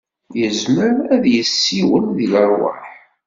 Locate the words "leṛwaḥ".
2.31-2.87